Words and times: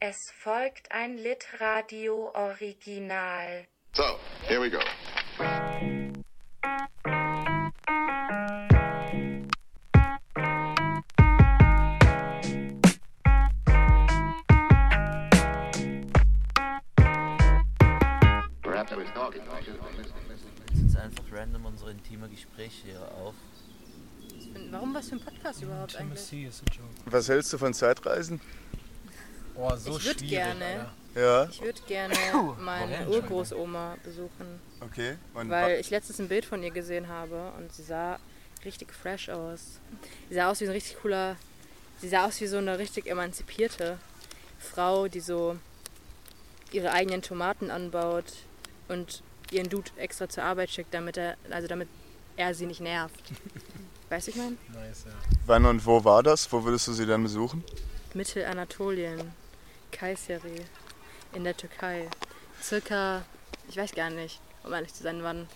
Es 0.00 0.30
folgt 0.30 0.92
ein 0.92 1.16
Litradio 1.16 2.30
Original. 2.32 3.66
So, 3.94 4.04
here 4.46 4.60
we 4.60 4.70
go. 4.70 4.78
Jetzt 20.74 20.96
einfach 20.96 21.24
random 21.32 21.66
unsere 21.66 21.90
intime 21.90 22.28
Gespräche 22.28 22.86
hier 22.86 23.00
auf. 23.00 23.34
Warum 24.70 24.94
was 24.94 25.08
für 25.08 25.16
ein 25.16 25.20
Podcast 25.20 25.60
überhaupt 25.60 25.96
eigentlich? 25.96 26.52
Was 27.06 27.28
hältst 27.28 27.52
du 27.52 27.58
von 27.58 27.74
Zeitreisen? 27.74 28.40
Boah, 29.58 29.76
so 29.76 29.98
Ich 29.98 30.04
würd 30.04 30.20
schwierig, 30.20 30.30
gerne. 30.30 30.86
Ja, 31.16 31.48
Ich 31.50 31.60
würde 31.60 31.80
gerne 31.88 32.14
meine? 32.60 33.08
Urgroßoma 33.08 33.96
besuchen, 34.04 34.60
okay. 34.80 35.16
Und 35.34 35.50
weil 35.50 35.80
ich 35.80 35.90
letztens 35.90 36.20
ein 36.20 36.28
Bild 36.28 36.44
von 36.44 36.62
ihr 36.62 36.70
gesehen 36.70 37.08
habe 37.08 37.52
und 37.58 37.72
sie 37.72 37.82
sah 37.82 38.20
richtig 38.64 38.92
fresh 38.92 39.28
aus. 39.28 39.80
Sie 40.28 40.36
sah 40.36 40.48
aus 40.48 40.60
wie 40.60 40.66
ein 40.66 40.70
richtig 40.70 40.98
cooler, 41.02 41.34
sie 42.00 42.08
sah 42.08 42.26
aus 42.26 42.40
wie 42.40 42.46
so 42.46 42.58
eine 42.58 42.78
richtig 42.78 43.08
emanzipierte 43.08 43.98
Frau, 44.60 45.08
die 45.08 45.18
so 45.18 45.56
ihre 46.70 46.92
eigenen 46.92 47.22
Tomaten 47.22 47.72
anbaut 47.72 48.32
und 48.86 49.24
ihren 49.50 49.68
Dude 49.68 49.90
extra 49.96 50.28
zur 50.28 50.44
Arbeit 50.44 50.70
schickt, 50.70 50.94
damit 50.94 51.16
er, 51.16 51.36
also 51.50 51.66
damit 51.66 51.88
er 52.36 52.54
sie 52.54 52.66
nicht 52.66 52.80
nervt. 52.80 53.24
Weißt 54.08 54.28
du, 54.28 54.30
ich 54.30 54.36
meine? 54.36 54.56
Nice, 54.72 55.04
ja. 55.04 55.12
wann 55.46 55.66
und 55.66 55.84
wo 55.84 56.04
war 56.04 56.22
das? 56.22 56.52
Wo 56.52 56.62
würdest 56.62 56.86
du 56.86 56.92
sie 56.92 57.06
dann 57.06 57.24
besuchen? 57.24 57.64
Mittelanatolien, 58.14 59.32
Kayseri, 59.92 60.64
in 61.32 61.44
der 61.44 61.56
Türkei. 61.56 62.08
Circa, 62.62 63.24
ich 63.68 63.76
weiß 63.76 63.92
gar 63.92 64.10
nicht, 64.10 64.40
um 64.64 64.72
ehrlich 64.72 64.94
zu 64.94 65.02
sein, 65.02 65.22
wann, 65.22 65.48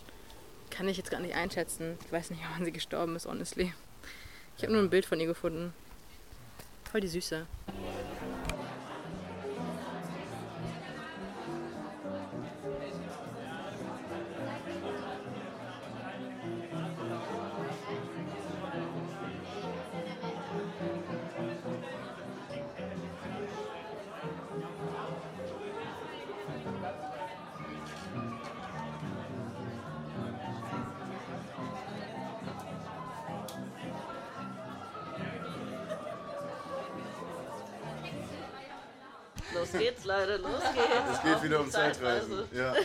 kann 0.70 0.88
ich 0.88 0.96
jetzt 0.96 1.10
gar 1.10 1.20
nicht 1.20 1.34
einschätzen. 1.34 1.98
Ich 2.04 2.12
weiß 2.12 2.30
nicht, 2.30 2.42
wann 2.56 2.64
sie 2.64 2.72
gestorben 2.72 3.16
ist, 3.16 3.26
honestly. 3.26 3.72
Ich 4.56 4.62
habe 4.62 4.72
nur 4.72 4.82
ein 4.82 4.90
Bild 4.90 5.06
von 5.06 5.20
ihr 5.20 5.26
gefunden. 5.26 5.72
Voll 6.90 7.00
die 7.00 7.08
Süße. 7.08 7.46
Los 39.54 39.72
geht's, 39.72 40.04
Leute, 40.04 40.36
los 40.36 40.62
geht's. 40.74 41.18
Es 41.18 41.22
geht 41.22 41.42
wieder 41.42 41.60
um 41.60 41.70
Zeitreisen. 41.70 42.48
Zeitreise. 42.50 42.56
Ja. 42.56 42.74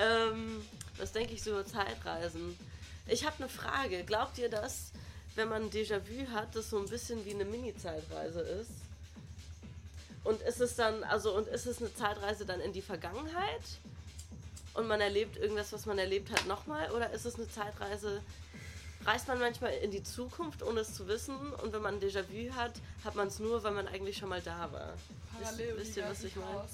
Ähm, 0.00 0.62
was 0.96 1.10
denke 1.10 1.34
ich 1.34 1.42
so 1.42 1.50
über 1.50 1.66
Zeitreisen? 1.66 2.56
Ich 3.08 3.26
habe 3.26 3.34
eine 3.38 3.48
Frage. 3.48 4.04
Glaubt 4.04 4.38
ihr, 4.38 4.48
dass, 4.48 4.92
wenn 5.34 5.48
man 5.48 5.62
ein 5.64 5.70
Déjà-vu 5.70 6.30
hat, 6.32 6.54
das 6.54 6.70
so 6.70 6.78
ein 6.78 6.86
bisschen 6.86 7.24
wie 7.24 7.34
eine 7.34 7.44
Mini-Zeitreise 7.44 8.40
ist? 8.40 8.70
Und 10.22 10.40
ist 10.42 10.60
es 10.60 10.76
dann, 10.76 11.02
also, 11.02 11.34
und 11.34 11.48
ist 11.48 11.66
es 11.66 11.80
eine 11.80 11.92
Zeitreise 11.92 12.46
dann 12.46 12.60
in 12.60 12.72
die 12.72 12.82
Vergangenheit? 12.82 13.62
Und 14.74 14.86
man 14.86 15.00
erlebt 15.00 15.36
irgendwas, 15.36 15.72
was 15.72 15.86
man 15.86 15.98
erlebt 15.98 16.30
hat, 16.30 16.46
nochmal? 16.46 16.92
Oder 16.92 17.10
ist 17.10 17.24
es 17.24 17.34
eine 17.34 17.48
Zeitreise, 17.48 18.22
reist 19.08 19.26
man 19.26 19.38
manchmal 19.38 19.72
in 19.72 19.90
die 19.90 20.02
Zukunft, 20.02 20.62
ohne 20.62 20.80
es 20.80 20.94
zu 20.94 21.08
wissen? 21.08 21.34
Und 21.54 21.72
wenn 21.72 21.80
man 21.80 21.94
ein 21.94 22.00
Déjà-vu 22.00 22.54
hat, 22.54 22.72
hat 23.04 23.14
man 23.14 23.28
es 23.28 23.38
nur, 23.38 23.62
weil 23.62 23.72
man 23.72 23.88
eigentlich 23.88 24.18
schon 24.18 24.28
mal 24.28 24.42
da 24.42 24.70
war? 24.70 24.94
Parallel 25.40 25.78
wisst 25.78 25.96
ihr, 25.96 26.04
was 26.08 26.22
ich 26.24 26.36
meine? 26.36 26.68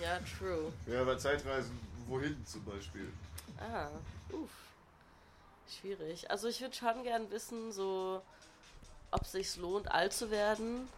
Ja, 0.00 0.20
true. 0.38 0.72
ja, 0.86 1.00
aber 1.00 1.18
Zeitreisen, 1.18 1.78
wohin 2.06 2.36
zum 2.46 2.64
Beispiel? 2.64 3.12
Ah, 3.58 3.88
uff. 4.32 4.50
Schwierig. 5.80 6.30
Also 6.30 6.48
ich 6.48 6.60
würde 6.60 6.74
schon 6.74 7.02
gern 7.02 7.30
wissen, 7.30 7.72
so, 7.72 8.22
ob 9.10 9.22
es 9.22 9.32
sich 9.32 9.56
lohnt, 9.56 9.90
alt 9.90 10.12
zu 10.12 10.30
werden. 10.30 10.88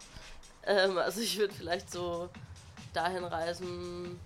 Ähm, 0.63 0.97
also 0.97 1.21
ich 1.21 1.37
würde 1.37 1.53
vielleicht 1.53 1.91
so 1.91 2.29
dahin 2.93 3.23
reisen, 3.23 4.19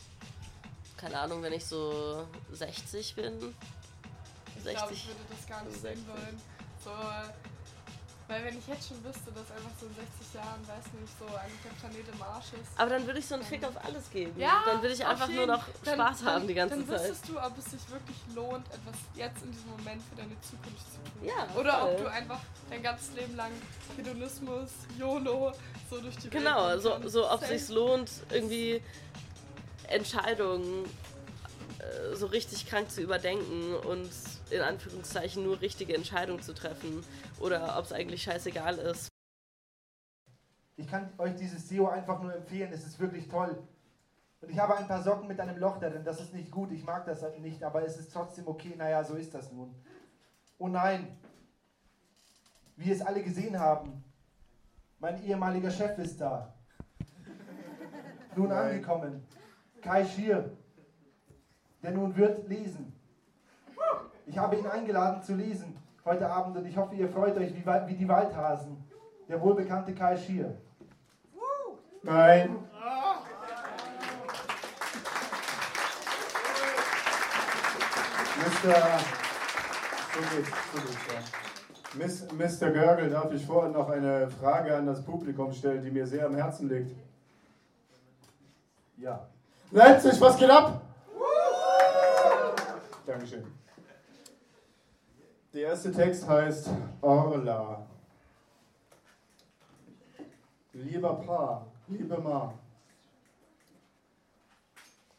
keine 0.98 1.20
Ahnung, 1.20 1.42
wenn 1.44 1.54
ich 1.54 1.66
so 1.66 2.28
60 2.52 3.16
bin. 3.16 3.56
Ich 4.62 4.78
60. 4.78 4.78
glaube, 4.78 4.94
ich 4.94 5.08
würde 5.08 5.20
das 5.30 5.48
gar 5.48 5.64
nicht 5.66 5.82
sehen 5.82 6.06
wollen. 6.08 6.42
So, 6.84 6.92
weil 8.28 8.46
wenn 8.46 8.58
ich 8.58 8.66
jetzt 8.68 8.88
schon 8.88 9.04
wüsste, 9.04 9.30
dass 9.36 9.52
einfach 9.52 9.72
so 9.80 9.88
in 9.88 9.96
60 9.96 10.34
Jahren, 10.36 10.62
weiß 10.66 10.86
nicht, 11.02 11.14
so 11.20 11.26
eigentlich 11.36 11.62
der 11.68 11.76
Planet 11.82 12.06
im 12.14 12.22
Arsch 12.22 12.54
ist. 12.54 12.72
Aber 12.80 12.90
dann 12.92 13.06
würde 13.06 13.20
ich 13.20 13.28
so 13.28 13.36
einen 13.36 13.44
Fick 13.44 13.64
auf 13.66 13.76
alles 13.84 14.10
geben. 14.10 14.40
Ja, 14.40 14.64
dann 14.66 14.82
würde 14.82 14.94
ich 14.96 15.06
einfach 15.06 15.28
nur 15.28 15.48
noch 15.48 15.64
dann- 15.84 15.96
Spaß 15.96 16.20
dann, 16.24 16.28
haben 16.36 16.48
die 16.48 16.54
ganze 16.54 16.78
dann 16.78 16.88
Zeit. 16.88 17.00
wüsstest 17.02 17.28
du, 17.30 17.38
ob 17.40 17.58
es 17.58 17.66
sich 17.66 17.90
wirklich 17.90 18.16
lohnt, 18.34 18.66
etwas 18.68 18.96
jetzt 19.16 19.44
in 19.44 19.52
diesem 19.52 19.70
Moment 19.72 20.02
für 20.10 20.16
deine 20.16 20.40
Zukunft 20.40 20.86
zu 20.92 20.98
tun. 21.04 21.28
Ja, 21.28 21.60
Oder 21.60 21.80
voll. 21.80 21.90
ob 21.92 21.98
du 21.98 22.08
einfach 22.10 22.40
dein 22.70 22.82
ganzes 22.84 23.14
Leben 23.16 23.36
lang 23.36 23.52
Hedonismus, 23.98 24.70
YOLO, 24.98 25.52
so 25.90 26.00
durch 26.00 26.16
die 26.16 26.24
Welt 26.24 26.32
Genau, 26.32 26.78
so, 26.80 27.10
so 27.10 27.30
ob 27.30 27.42
es 27.42 27.50
sich 27.50 27.68
lohnt, 27.76 28.10
irgendwie 28.30 28.82
Entscheidungen 29.90 30.86
äh, 31.80 32.16
so 32.16 32.28
richtig 32.28 32.66
krank 32.66 32.90
zu 32.90 33.02
überdenken 33.02 33.76
und 33.76 34.10
in 34.52 34.62
Anführungszeichen 34.62 35.44
nur 35.44 35.62
richtige 35.62 35.96
Entscheidungen 35.96 36.42
zu 36.42 36.54
treffen 36.54 37.04
oder 37.40 37.78
ob 37.78 37.86
es 37.86 37.94
eigentlich 37.94 38.24
scheißegal 38.24 38.78
ist. 38.78 39.08
Ich 40.78 40.88
kann 40.88 41.10
euch 41.18 41.36
dieses 41.36 41.68
SEO 41.70 41.88
einfach 41.88 42.22
nur 42.22 42.34
empfehlen, 42.34 42.72
es 42.74 42.86
ist 42.86 43.00
wirklich 43.00 43.28
toll. 43.28 43.62
Und 44.42 44.50
ich 44.50 44.58
habe 44.58 44.76
ein 44.76 44.88
paar 44.88 45.04
Socken 45.04 45.28
mit 45.28 45.40
einem 45.40 45.58
Loch 45.58 45.80
darin, 45.80 46.04
das 46.04 46.20
ist 46.20 46.34
nicht 46.34 46.50
gut, 46.50 46.72
ich 46.72 46.84
mag 46.84 47.06
das 47.06 47.22
halt 47.22 47.40
nicht, 47.40 47.64
aber 47.64 47.86
es 47.86 47.98
ist 47.98 48.12
trotzdem 48.12 48.48
okay, 48.48 48.74
naja, 48.76 49.04
so 49.04 49.16
ist 49.16 49.34
das 49.34 49.52
nun. 49.52 49.76
Oh 50.58 50.68
nein, 50.68 51.16
wie 52.76 52.92
es 52.92 53.02
alle 53.02 53.22
gesehen 53.22 53.60
haben, 53.60 54.04
mein 55.00 55.24
ehemaliger 55.24 55.72
Chef 55.72 55.98
ist 55.98 56.20
da. 56.20 56.54
Nun 58.36 58.50
Nein. 58.50 58.70
angekommen, 58.70 59.28
Kai 59.82 60.06
Schier, 60.06 60.56
der 61.84 61.92
nun 61.92 62.16
wird 62.16 62.48
lesen. 62.48 62.94
Ich 64.32 64.38
habe 64.38 64.56
ihn 64.56 64.66
eingeladen 64.66 65.22
zu 65.22 65.36
lesen 65.36 65.78
heute 66.06 66.30
Abend 66.30 66.56
und 66.56 66.66
ich 66.66 66.78
hoffe, 66.78 66.96
ihr 66.96 67.10
freut 67.10 67.36
euch 67.36 67.54
wie, 67.54 67.66
wie 67.66 67.96
die 67.96 68.08
Waldhasen. 68.08 68.82
Der 69.28 69.42
wohlbekannte 69.42 69.94
Kai 69.94 70.16
Schier. 70.16 70.58
Nein. 72.02 72.56
Mr. 78.38 78.74
So 80.14 80.36
geht's, 80.36 80.50
so 80.74 80.82
geht's, 80.82 81.08
ja. 81.12 81.20
Miss, 81.94 82.28
Mr. 82.32 82.72
Görgel, 82.72 83.10
darf 83.10 83.34
ich 83.34 83.46
vorher 83.46 83.70
noch 83.70 83.90
eine 83.90 84.30
Frage 84.30 84.78
an 84.78 84.86
das 84.86 85.04
Publikum 85.04 85.52
stellen, 85.52 85.84
die 85.84 85.92
mir 85.92 86.08
sehr 86.08 86.26
am 86.26 86.36
Herzen 86.36 86.70
liegt? 86.70 86.96
Ja. 88.96 89.28
Leipzig, 89.72 90.22
was 90.22 90.38
geht 90.38 90.50
ab? 90.50 90.82
Dankeschön. 93.06 93.61
Der 95.54 95.64
erste 95.64 95.92
Text 95.92 96.26
heißt 96.30 96.70
Orla. 97.02 97.86
Lieber 100.72 101.16
Pa, 101.16 101.68
liebe 101.90 102.18
Ma, 102.18 102.54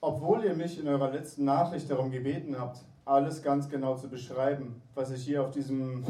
obwohl 0.01 0.43
ihr 0.47 0.55
mich 0.55 0.81
in 0.81 0.89
eurer 0.89 1.11
letzten 1.11 1.45
Nachricht 1.45 1.91
darum 1.91 2.11
gebeten 2.11 2.59
habt, 2.59 2.79
alles 3.05 3.43
ganz 3.43 3.69
genau 3.69 3.95
zu 3.95 4.09
beschreiben, 4.09 4.81
was 4.95 5.11
ich 5.11 5.23
hier 5.23 5.43
auf 5.43 5.51
diesem 5.51 6.03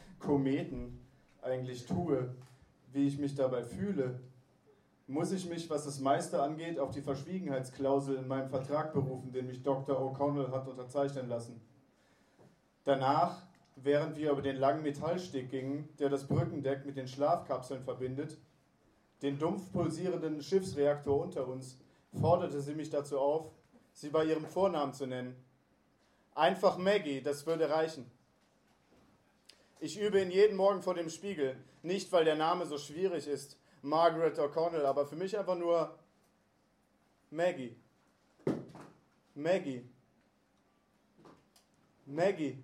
Kometen 0.18 0.98
eigentlich 1.40 1.86
tue, 1.86 2.34
wie 2.92 3.06
ich 3.06 3.20
mich 3.20 3.36
dabei 3.36 3.62
fühle, 3.62 4.18
muss 5.06 5.30
ich 5.30 5.48
mich, 5.48 5.70
was 5.70 5.84
das 5.84 6.00
meiste 6.00 6.42
angeht, 6.42 6.80
auf 6.80 6.90
die 6.90 7.02
Verschwiegenheitsklausel 7.02 8.16
in 8.16 8.26
meinem 8.26 8.48
Vertrag 8.48 8.92
berufen, 8.92 9.30
den 9.30 9.46
mich 9.46 9.62
Dr. 9.62 9.96
O'Connell 9.96 10.50
hat 10.50 10.66
unterzeichnen 10.66 11.28
lassen. 11.28 11.60
Danach, 12.82 13.49
während 13.82 14.16
wir 14.16 14.32
über 14.32 14.42
den 14.42 14.56
langen 14.56 14.82
Metallsteg 14.82 15.50
gingen, 15.50 15.88
der 15.98 16.08
das 16.08 16.26
Brückendeck 16.26 16.84
mit 16.84 16.96
den 16.96 17.08
Schlafkapseln 17.08 17.82
verbindet, 17.82 18.36
den 19.22 19.38
dumpf 19.38 19.72
pulsierenden 19.72 20.42
Schiffsreaktor 20.42 21.20
unter 21.20 21.46
uns, 21.46 21.78
forderte 22.18 22.60
sie 22.60 22.74
mich 22.74 22.90
dazu 22.90 23.18
auf, 23.18 23.50
sie 23.92 24.08
bei 24.08 24.24
ihrem 24.24 24.46
Vornamen 24.46 24.92
zu 24.92 25.06
nennen. 25.06 25.36
Einfach 26.34 26.78
Maggie, 26.78 27.20
das 27.20 27.46
würde 27.46 27.68
reichen. 27.70 28.10
Ich 29.78 29.98
übe 29.98 30.20
ihn 30.20 30.30
jeden 30.30 30.56
Morgen 30.56 30.82
vor 30.82 30.94
dem 30.94 31.08
Spiegel, 31.08 31.56
nicht 31.82 32.12
weil 32.12 32.24
der 32.24 32.36
Name 32.36 32.66
so 32.66 32.78
schwierig 32.78 33.26
ist, 33.26 33.58
Margaret 33.82 34.38
O'Connell, 34.38 34.84
aber 34.84 35.06
für 35.06 35.16
mich 35.16 35.38
einfach 35.38 35.56
nur 35.56 35.98
Maggie. 37.30 37.76
Maggie. 39.34 39.88
Maggie. 42.04 42.58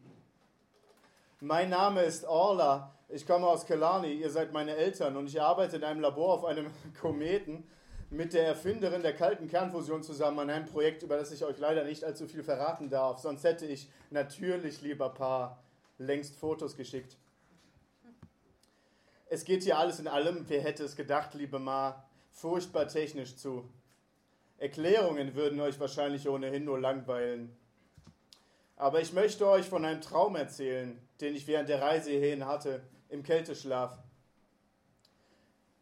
Mein 1.41 1.69
Name 1.69 2.03
ist 2.03 2.25
Orla. 2.25 2.95
Ich 3.11 3.27
komme 3.27 3.47
aus 3.47 3.67
Kelani. 3.67 4.11
Ihr 4.11 4.31
seid 4.31 4.55
meine 4.55 4.75
Eltern 4.75 5.19
und 5.19 5.27
ich 5.27 5.39
arbeite 5.39 5.77
in 5.77 5.85
einem 5.85 6.01
Labor 6.01 6.33
auf 6.33 6.47
einem 6.47 6.71
Kometen 7.01 7.65
mit 8.09 8.33
der 8.33 8.47
Erfinderin 8.47 9.03
der 9.03 9.15
kalten 9.15 9.47
Kernfusion 9.47 10.03
zusammen 10.03 10.39
an 10.39 10.49
einem 10.49 10.65
Projekt, 10.65 11.03
über 11.03 11.19
das 11.19 11.33
ich 11.33 11.45
euch 11.45 11.59
leider 11.59 11.85
nicht 11.85 12.05
allzu 12.05 12.27
viel 12.27 12.43
verraten 12.43 12.89
darf. 12.89 13.19
Sonst 13.19 13.45
hätte 13.45 13.67
ich 13.67 13.91
natürlich, 14.09 14.81
lieber 14.81 15.11
Paar, 15.11 15.63
längst 15.99 16.37
Fotos 16.37 16.75
geschickt. 16.75 17.19
Es 19.29 19.45
geht 19.45 19.65
hier 19.65 19.77
alles 19.77 20.01
in 20.01 20.09
allem, 20.09 20.47
wer 20.49 20.63
hätte 20.63 20.85
es 20.85 20.97
gedacht, 20.97 21.35
liebe 21.35 21.59
Ma, 21.59 22.03
furchtbar 22.31 22.89
technisch 22.89 23.37
zu. 23.37 23.69
Erklärungen 24.57 25.35
würden 25.35 25.61
euch 25.61 25.79
wahrscheinlich 25.79 26.31
ohnehin 26.31 26.65
nur 26.65 26.81
langweilen. 26.81 27.55
Aber 28.77 29.03
ich 29.03 29.13
möchte 29.13 29.47
euch 29.47 29.69
von 29.69 29.85
einem 29.85 30.01
Traum 30.01 30.35
erzählen, 30.37 30.99
den 31.21 31.35
ich 31.35 31.47
während 31.47 31.69
der 31.69 31.83
Reise 31.83 32.11
hierhin 32.11 32.47
hatte, 32.47 32.83
im 33.09 33.23
Kälteschlaf. 33.23 33.99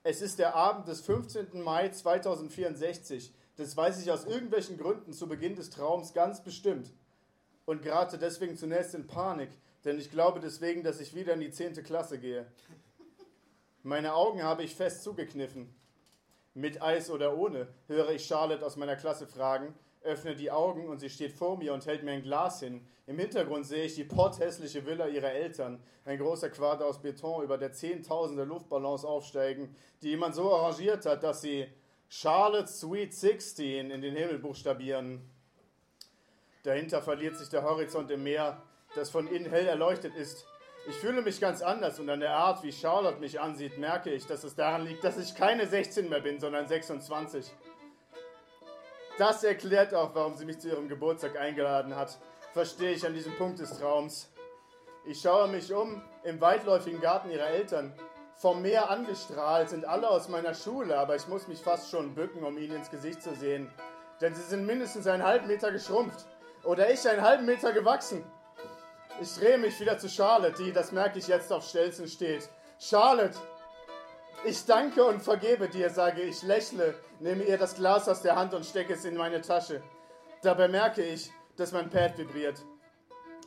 Es 0.02 0.20
ist 0.20 0.38
der 0.38 0.54
Abend 0.54 0.86
des 0.86 1.00
15. 1.00 1.62
Mai 1.62 1.88
2064. 1.88 3.32
Das 3.56 3.76
weiß 3.76 4.02
ich 4.02 4.10
aus 4.10 4.24
irgendwelchen 4.24 4.76
Gründen 4.76 5.12
zu 5.12 5.28
Beginn 5.28 5.56
des 5.56 5.70
Traums 5.70 6.12
ganz 6.12 6.42
bestimmt. 6.42 6.92
Und 7.64 7.82
gerate 7.82 8.18
deswegen 8.18 8.56
zunächst 8.56 8.94
in 8.94 9.06
Panik, 9.06 9.48
denn 9.84 9.98
ich 9.98 10.10
glaube 10.10 10.40
deswegen, 10.40 10.82
dass 10.82 11.00
ich 11.00 11.14
wieder 11.14 11.32
in 11.32 11.40
die 11.40 11.50
10. 11.50 11.82
Klasse 11.84 12.18
gehe. 12.18 12.46
Meine 13.82 14.14
Augen 14.14 14.42
habe 14.42 14.62
ich 14.62 14.74
fest 14.74 15.02
zugekniffen. 15.02 15.74
Mit 16.52 16.82
Eis 16.82 17.10
oder 17.10 17.36
ohne, 17.36 17.68
höre 17.86 18.10
ich 18.10 18.26
Charlotte 18.26 18.64
aus 18.64 18.76
meiner 18.76 18.96
Klasse 18.96 19.26
fragen, 19.26 19.74
öffne 20.04 20.36
die 20.36 20.50
Augen 20.50 20.88
und 20.88 20.98
sie 20.98 21.10
steht 21.10 21.32
vor 21.32 21.56
mir 21.56 21.74
und 21.74 21.86
hält 21.86 22.02
mir 22.02 22.12
ein 22.12 22.22
Glas 22.22 22.60
hin. 22.60 22.86
Im 23.06 23.18
Hintergrund 23.18 23.66
sehe 23.66 23.84
ich 23.84 23.94
die 23.94 24.04
potthässliche 24.04 24.86
Villa 24.86 25.06
ihrer 25.08 25.32
Eltern, 25.32 25.82
ein 26.04 26.18
großer 26.18 26.50
Quader 26.50 26.86
aus 26.86 27.00
Beton, 27.00 27.42
über 27.42 27.58
der 27.58 27.72
Zehntausende 27.72 28.44
Luftballons 28.44 29.04
aufsteigen, 29.04 29.74
die 30.02 30.10
jemand 30.10 30.34
so 30.34 30.54
arrangiert 30.54 31.04
hat, 31.06 31.22
dass 31.22 31.40
sie 31.40 31.66
Charlotte 32.08 32.68
Sweet 32.68 33.12
16 33.12 33.90
in 33.90 34.00
den 34.00 34.14
Himmel 34.14 34.38
buchstabieren. 34.38 35.22
Dahinter 36.62 37.02
verliert 37.02 37.36
sich 37.36 37.48
der 37.48 37.62
Horizont 37.62 38.10
im 38.10 38.22
Meer, 38.22 38.62
das 38.94 39.10
von 39.10 39.26
innen 39.26 39.50
hell 39.50 39.66
erleuchtet 39.66 40.14
ist. 40.14 40.46
Ich 40.86 40.96
fühle 40.96 41.22
mich 41.22 41.40
ganz 41.40 41.62
anders 41.62 41.98
und 41.98 42.10
an 42.10 42.20
der 42.20 42.36
Art, 42.36 42.62
wie 42.62 42.72
Charlotte 42.72 43.18
mich 43.18 43.40
ansieht, 43.40 43.78
merke 43.78 44.10
ich, 44.10 44.26
dass 44.26 44.44
es 44.44 44.54
daran 44.54 44.84
liegt, 44.84 45.02
dass 45.02 45.18
ich 45.18 45.34
keine 45.34 45.66
16 45.66 46.08
mehr 46.08 46.20
bin, 46.20 46.38
sondern 46.38 46.68
26. 46.68 47.50
Das 49.16 49.44
erklärt 49.44 49.94
auch, 49.94 50.12
warum 50.14 50.34
sie 50.34 50.44
mich 50.44 50.58
zu 50.58 50.68
ihrem 50.68 50.88
Geburtstag 50.88 51.38
eingeladen 51.38 51.94
hat, 51.94 52.18
verstehe 52.52 52.92
ich 52.92 53.06
an 53.06 53.14
diesem 53.14 53.36
Punkt 53.36 53.60
des 53.60 53.78
Traums. 53.78 54.28
Ich 55.04 55.20
schaue 55.20 55.46
mich 55.46 55.72
um 55.72 56.02
im 56.24 56.40
weitläufigen 56.40 57.00
Garten 57.00 57.30
ihrer 57.30 57.46
Eltern. 57.46 57.94
Vom 58.34 58.62
Meer 58.62 58.90
angestrahlt 58.90 59.68
sind 59.68 59.84
alle 59.84 60.10
aus 60.10 60.28
meiner 60.28 60.54
Schule, 60.54 60.98
aber 60.98 61.14
ich 61.14 61.28
muss 61.28 61.46
mich 61.46 61.60
fast 61.60 61.90
schon 61.90 62.14
bücken, 62.16 62.42
um 62.42 62.58
ihnen 62.58 62.76
ins 62.76 62.90
Gesicht 62.90 63.22
zu 63.22 63.36
sehen. 63.36 63.70
Denn 64.20 64.34
sie 64.34 64.42
sind 64.42 64.66
mindestens 64.66 65.06
einen 65.06 65.22
halben 65.22 65.46
Meter 65.46 65.70
geschrumpft. 65.70 66.26
Oder 66.64 66.90
ich 66.90 67.08
einen 67.08 67.22
halben 67.22 67.46
Meter 67.46 67.72
gewachsen. 67.72 68.24
Ich 69.20 69.32
drehe 69.36 69.58
mich 69.58 69.78
wieder 69.78 69.96
zu 69.96 70.08
Charlotte, 70.08 70.60
die, 70.60 70.72
das 70.72 70.90
merke 70.90 71.20
ich 71.20 71.28
jetzt, 71.28 71.52
auf 71.52 71.64
Stelzen 71.64 72.08
steht. 72.08 72.48
Charlotte, 72.80 73.38
ich 74.44 74.64
danke 74.66 75.04
und 75.04 75.22
vergebe 75.22 75.68
dir, 75.68 75.90
sage 75.90 76.22
ich, 76.22 76.42
lächle, 76.42 76.94
nehme 77.20 77.44
ihr 77.44 77.58
das 77.58 77.74
Glas 77.74 78.08
aus 78.08 78.22
der 78.22 78.36
Hand 78.36 78.54
und 78.54 78.64
stecke 78.64 78.94
es 78.94 79.04
in 79.04 79.16
meine 79.16 79.40
Tasche. 79.40 79.82
Dabei 80.42 80.68
merke 80.68 81.02
ich, 81.02 81.30
dass 81.56 81.72
mein 81.72 81.88
Pad 81.88 82.18
vibriert. 82.18 82.64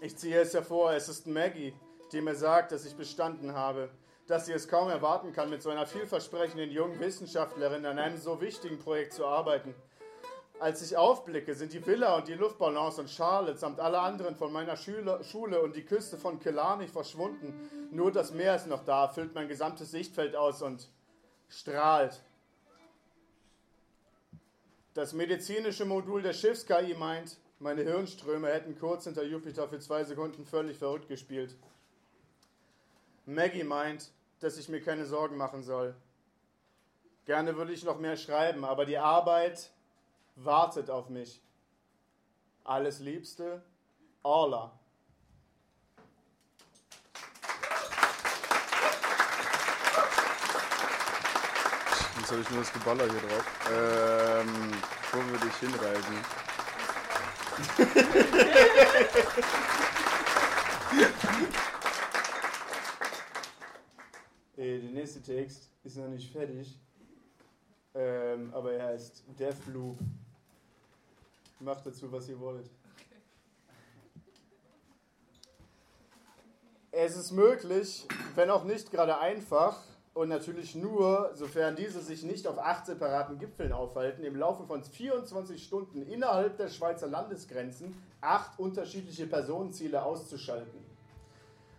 Ich 0.01 0.17
ziehe 0.17 0.41
es 0.41 0.53
hervor, 0.53 0.93
es 0.93 1.09
ist 1.09 1.27
Maggie, 1.27 1.73
die 2.11 2.21
mir 2.21 2.35
sagt, 2.35 2.71
dass 2.71 2.85
ich 2.85 2.95
bestanden 2.95 3.53
habe, 3.53 3.89
dass 4.27 4.45
sie 4.45 4.53
es 4.53 4.67
kaum 4.67 4.89
erwarten 4.89 5.33
kann, 5.33 5.49
mit 5.49 5.61
so 5.61 5.69
einer 5.69 5.85
vielversprechenden 5.85 6.71
jungen 6.71 6.99
Wissenschaftlerin 6.99 7.85
an 7.85 7.99
einem 7.99 8.17
so 8.17 8.41
wichtigen 8.41 8.79
Projekt 8.79 9.13
zu 9.13 9.25
arbeiten. 9.25 9.75
Als 10.59 10.81
ich 10.81 10.97
aufblicke, 10.97 11.53
sind 11.53 11.71
die 11.73 11.85
Villa 11.85 12.15
und 12.15 12.27
die 12.27 12.33
Luftballons 12.33 12.97
und 12.97 13.09
Charlotte 13.09 13.57
samt 13.57 13.79
alle 13.79 13.99
anderen 13.99 14.35
von 14.35 14.51
meiner 14.51 14.75
Schule, 14.75 15.23
Schule 15.23 15.61
und 15.61 15.75
die 15.75 15.85
Küste 15.85 16.17
von 16.17 16.39
Killarney 16.39 16.87
verschwunden. 16.87 17.89
Nur 17.91 18.11
das 18.11 18.31
Meer 18.31 18.55
ist 18.55 18.67
noch 18.67 18.83
da, 18.83 19.07
füllt 19.07 19.35
mein 19.35 19.47
gesamtes 19.47 19.91
Sichtfeld 19.91 20.35
aus 20.35 20.63
und 20.63 20.89
strahlt. 21.47 22.23
Das 24.95 25.13
medizinische 25.13 25.85
Modul 25.85 26.23
der 26.23 26.33
Schiffs-KI 26.33 26.95
meint, 26.95 27.37
meine 27.59 27.83
Hirnströme 27.83 28.47
hätten 28.47 28.79
kurz 28.79 29.03
hinter 29.03 29.23
Jupiter 29.23 29.67
für 29.67 29.79
zwei 29.79 30.03
Sekunden 30.03 30.43
völlig 30.43 30.77
verrückt 30.79 31.07
gespielt. 31.07 31.55
Maggie 33.27 33.63
meint, 33.63 34.09
dass 34.39 34.57
ich 34.57 34.69
mir 34.69 34.81
keine 34.81 35.05
Sorgen 35.05 35.37
machen 35.37 35.61
soll. 35.61 35.95
Gerne 37.25 37.55
würde 37.57 37.73
ich 37.73 37.83
noch 37.83 37.99
mehr 37.99 38.17
schreiben, 38.17 38.65
aber 38.65 38.85
die 38.85 38.97
Arbeit 38.97 39.69
wartet 40.37 40.89
auf 40.89 41.09
mich. 41.09 41.43
Alles 42.63 42.99
Liebste, 42.99 43.61
Orla. 44.23 44.71
Jetzt 52.19 52.31
habe 52.31 52.41
ich 52.41 52.49
nur 52.49 52.59
das 52.59 52.73
Geballer 52.73 53.09
hier 53.09 53.21
drauf. 53.21 53.45
Ähm, 53.71 54.73
wo 55.13 55.23
würde 55.31 55.47
ich 55.47 55.55
hinreisen? 55.55 56.17
Äh, 64.57 64.79
der 64.79 64.89
nächste 64.89 65.21
Text 65.21 65.69
ist 65.83 65.97
noch 65.97 66.07
nicht 66.07 66.31
fertig, 66.31 66.79
ähm, 67.93 68.51
aber 68.55 68.73
er 68.73 68.87
heißt 68.87 69.23
Deathloop. 69.39 69.99
Macht 71.59 71.85
dazu, 71.85 72.11
was 72.11 72.29
ihr 72.29 72.39
wollt. 72.39 72.69
Es 76.91 77.15
ist 77.15 77.31
möglich, 77.31 78.07
wenn 78.35 78.49
auch 78.49 78.63
nicht 78.63 78.91
gerade 78.91 79.19
einfach, 79.19 79.77
und 80.17 80.29
natürlich 80.29 80.73
nur, 80.73 81.29
sofern 81.35 81.75
diese 81.75 82.01
sich 82.01 82.23
nicht 82.23 82.47
auf 82.47 82.57
acht 82.57 82.87
separaten 82.87 83.37
Gipfeln 83.37 83.71
aufhalten, 83.71 84.23
im 84.23 84.35
Laufe 84.35 84.65
von 84.65 84.83
24 84.83 85.63
Stunden 85.63 86.01
innerhalb 86.01 86.57
der 86.57 86.69
Schweizer 86.69 87.05
Landesgrenzen 87.05 87.95
acht 88.19 88.57
unterschiedliche 88.57 89.27
Personenziele 89.27 90.01
auszuschalten. 90.01 90.83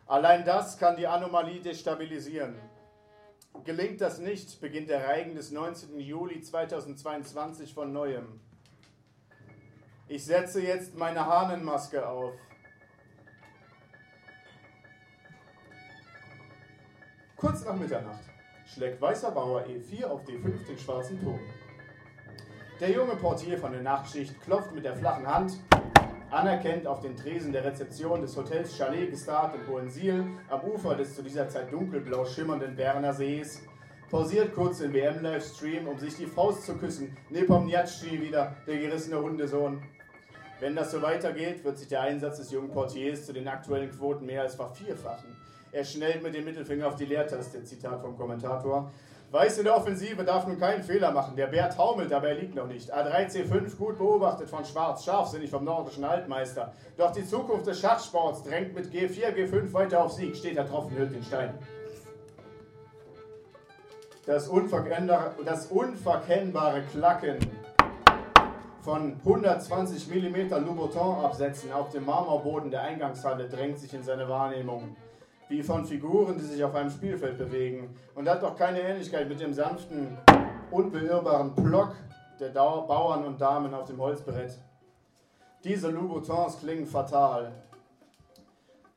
Allein 0.07 0.45
das 0.45 0.79
kann 0.79 0.97
die 0.97 1.09
Anomalie 1.09 1.61
destabilisieren. 1.61 2.55
Gelingt 3.65 4.01
das 4.01 4.19
nicht, 4.21 4.61
beginnt 4.61 4.89
der 4.89 5.05
Reigen 5.05 5.35
des 5.35 5.51
19. 5.51 5.99
Juli 5.99 6.41
2022 6.41 7.75
von 7.75 7.93
neuem. 7.93 8.41
Ich 10.11 10.25
setze 10.25 10.63
jetzt 10.63 10.97
meine 10.97 11.27
Hahnenmaske 11.27 12.09
auf. 12.09 12.33
Kurz 17.37 17.63
nach 17.67 17.77
Mitternacht 17.77 18.25
schlägt 18.67 19.03
weißer 19.03 19.31
Bauer 19.31 19.67
E4 19.67 20.07
auf 20.07 20.25
D5 20.25 20.67
den 20.67 20.79
schwarzen 20.79 21.23
Turm. 21.23 21.39
Der 22.81 22.91
junge 22.91 23.17
Portier 23.17 23.59
von 23.59 23.73
der 23.73 23.83
Nachtschicht 23.83 24.41
klopft 24.41 24.73
mit 24.75 24.87
der 24.87 24.97
flachen 24.97 25.27
Hand, 25.27 25.53
anerkennt 26.31 26.87
auf 26.87 27.01
den 27.01 27.15
Tresen 27.15 27.53
der 27.53 27.65
Rezeption 27.65 28.23
des 28.23 28.35
Hotels 28.35 28.79
Chalet 28.79 29.11
Gestart 29.11 29.57
in 29.57 29.67
Hohensiel 29.67 30.25
am 30.49 30.63
Ufer 30.63 30.95
des 30.95 31.17
zu 31.17 31.23
dieser 31.23 31.51
Zeit 31.51 31.71
dunkelblau 31.71 32.25
schimmernden 32.25 32.77
Berner 32.77 33.13
Sees, 33.13 33.63
pausiert 34.11 34.55
kurz 34.55 34.79
den 34.79 34.95
WM-Livestream, 34.95 35.87
um 35.87 35.99
sich 35.99 36.17
die 36.17 36.27
Faust 36.27 36.65
zu 36.65 36.79
küssen, 36.79 37.15
Nepomniachtchi 37.29 38.23
wieder, 38.23 38.57
der 38.67 38.79
gerissene 38.79 39.21
Hundesohn. 39.21 39.83
Wenn 40.61 40.75
das 40.75 40.91
so 40.91 41.01
weitergeht, 41.01 41.65
wird 41.65 41.79
sich 41.79 41.87
der 41.89 42.01
Einsatz 42.01 42.39
des 42.39 42.51
jungen 42.51 42.71
Portiers 42.71 43.27
zu 43.27 43.33
den 43.33 43.47
aktuellen 43.47 43.91
Quoten 43.91 44.27
mehr 44.27 44.43
als 44.43 44.57
vervierfachen. 44.57 45.37
Er 45.71 45.85
schnellt 45.85 46.23
mit 46.23 46.35
dem 46.35 46.45
Mittelfinger 46.45 46.89
auf 46.89 46.97
die 46.97 47.05
Leertaste, 47.05 47.63
Zitat 47.63 48.01
vom 48.01 48.17
Kommentator. 48.17 48.91
Weiß 49.31 49.59
in 49.59 49.65
der 49.65 49.77
Offensive 49.77 50.25
darf 50.25 50.47
nun 50.47 50.59
keinen 50.59 50.83
Fehler 50.83 51.13
machen. 51.13 51.37
Der 51.37 51.49
Bär 51.49 51.69
taumelt, 51.69 52.13
aber 52.13 52.31
er 52.31 52.37
liegt 52.37 52.55
noch 52.55 52.67
nicht. 52.67 52.93
A3C5 52.93 53.77
gut 53.77 53.99
beobachtet 53.99 54.49
von 54.49 54.65
Schwarz, 54.65 55.05
scharfsinnig 55.05 55.51
vom 55.51 55.65
nordischen 55.65 56.03
Altmeister. 56.03 56.73
Doch 56.97 57.13
die 57.13 57.27
Zukunft 57.27 57.67
des 57.67 57.79
Schachsports 57.79 58.43
drängt 58.43 58.75
mit 58.75 58.87
G4, 58.87 59.35
G5 59.35 59.73
weiter 59.75 60.03
auf 60.03 60.13
Sieg. 60.13 60.35
Steht 60.35 60.57
er 60.57 60.65
getroffen, 60.65 60.97
hüllt 60.97 61.15
den 61.15 61.23
Stein. 61.23 61.55
Das, 64.25 64.51
das 65.45 65.67
unverkennbare 65.67 66.83
Klacken 66.91 67.39
von 68.89 69.21
120 69.23 70.09
mm 70.09 70.49
Louboutin-Absätzen 70.65 71.71
auf 71.73 71.91
dem 71.91 72.07
Marmorboden 72.07 72.71
der 72.71 72.85
Eingangshalle 72.85 73.47
drängt 73.47 73.79
sich 73.79 73.93
in 73.93 74.03
seine 74.03 74.27
Wahrnehmung. 74.31 74.97
wie 75.51 75.63
von 75.63 75.85
Figuren, 75.85 76.39
die 76.39 76.45
sich 76.45 76.65
auf 76.65 76.75
einem 76.75 76.89
Spielfeld 76.89 77.37
bewegen 77.37 77.95
und 78.15 78.27
hat 78.27 78.43
doch 78.43 78.57
keine 78.57 78.81
Ähnlichkeit 78.81 79.29
mit 79.29 79.41
dem 79.41 79.53
sanften, 79.53 80.17
unbeirrbaren 80.71 81.55
Plock 81.55 81.97
der 82.41 82.49
Bauern 82.49 83.27
und 83.27 83.39
Damen 83.39 83.75
auf 83.75 83.85
dem 83.85 84.01
Holzbrett. 84.01 84.59
Diese 85.65 85.91
Louboutins 85.91 86.59
klingen 86.59 86.87
fatal. 86.87 87.53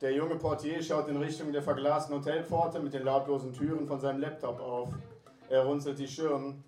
Der 0.00 0.14
junge 0.14 0.36
Portier 0.36 0.82
schaut 0.82 1.08
in 1.08 1.18
Richtung 1.18 1.52
der 1.52 1.62
verglasten 1.62 2.16
Hotelpforte 2.16 2.80
mit 2.80 2.94
den 2.94 3.04
lautlosen 3.04 3.52
Türen 3.52 3.86
von 3.86 4.00
seinem 4.00 4.20
Laptop 4.20 4.58
auf. 4.58 4.88
Er 5.50 5.66
runzelt 5.66 5.98
die 5.98 6.08
Stirn. 6.08 6.64